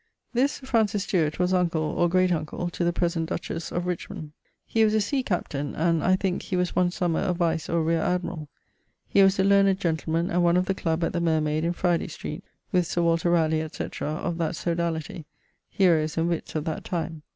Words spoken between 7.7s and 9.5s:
rere admirall. He was a